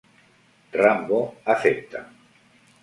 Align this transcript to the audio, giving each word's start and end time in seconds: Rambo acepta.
Rambo 0.81 1.19
acepta. 1.43 2.01